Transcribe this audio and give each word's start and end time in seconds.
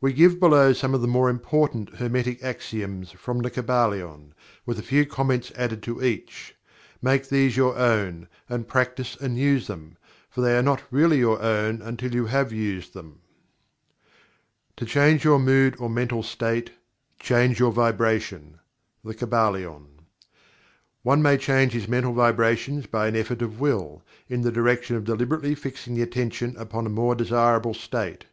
We 0.00 0.12
give 0.12 0.40
below 0.40 0.72
some 0.72 0.94
of 0.94 1.00
the 1.00 1.06
more 1.06 1.30
important 1.30 1.90
Hermetic 1.98 2.42
Axioms, 2.42 3.12
from 3.12 3.38
The 3.38 3.52
Kybalion, 3.52 4.32
with 4.66 4.80
a 4.80 4.82
few 4.82 5.06
comments 5.06 5.52
added 5.54 5.80
to 5.84 6.02
each. 6.02 6.56
Make 7.00 7.28
these 7.28 7.56
your 7.56 7.78
own, 7.78 8.26
and 8.48 8.66
practice 8.66 9.14
and 9.14 9.38
use 9.38 9.68
them, 9.68 9.96
for 10.28 10.40
they 10.40 10.58
are 10.58 10.60
not 10.62 10.82
really 10.90 11.18
your 11.18 11.40
own 11.40 11.82
until 11.82 12.12
you 12.12 12.26
have 12.26 12.52
Used 12.52 12.94
them. 12.94 13.20
"To 14.76 14.84
change 14.84 15.22
your 15.22 15.38
mood 15.38 15.76
or 15.78 15.88
mental 15.88 16.24
state 16.24 16.72
change 17.20 17.60
your 17.60 17.70
vibration." 17.70 18.58
The 19.04 19.14
Kybalion. 19.14 19.86
One 21.04 21.22
may 21.22 21.36
change 21.36 21.74
his 21.74 21.86
mental 21.86 22.12
vibrations 22.12 22.86
by 22.88 23.06
an 23.06 23.14
effort 23.14 23.40
of 23.40 23.60
Will, 23.60 24.02
in 24.28 24.42
the 24.42 24.50
direction 24.50 24.96
of 24.96 25.04
deliberately 25.04 25.54
fixing 25.54 25.94
the 25.94 26.02
Attention 26.02 26.56
upon 26.56 26.86
a 26.86 26.90
more 26.90 27.14
desirable 27.14 27.74
state. 27.74 28.24